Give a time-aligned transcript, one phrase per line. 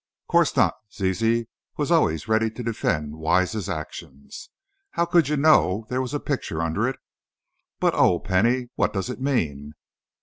[0.27, 1.47] "'Course not!" Zizi
[1.77, 4.49] was always ready to defend Wise's actions.
[4.93, 6.95] "How could you know there was a picture under it?
[7.79, 9.73] But, oh, Penny, what does it mean?"